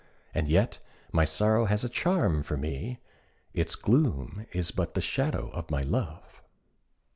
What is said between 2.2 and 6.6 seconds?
for me, Its gloom is but the shadow of my love.